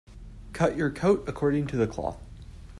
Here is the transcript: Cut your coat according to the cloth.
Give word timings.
Cut 0.51 0.75
your 0.75 0.89
coat 0.89 1.23
according 1.27 1.67
to 1.67 1.77
the 1.77 1.85
cloth. 1.85 2.19